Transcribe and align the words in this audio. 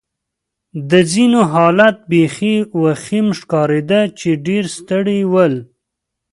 د 0.89 0.91
ځینو 1.11 1.39
حالت 1.53 1.97
بېخي 2.11 2.55
وخیم 2.81 3.27
ښکارېده 3.39 4.01
چې 4.19 4.29
ډېر 4.47 4.63
ستړي 4.75 5.19
ول. 5.31 5.53